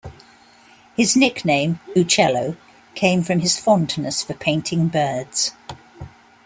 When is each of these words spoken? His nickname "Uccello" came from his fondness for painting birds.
His 0.97 1.15
nickname 1.15 1.79
"Uccello" 1.95 2.57
came 2.95 3.21
from 3.21 3.37
his 3.41 3.59
fondness 3.59 4.23
for 4.23 4.33
painting 4.33 4.87
birds. 4.87 5.51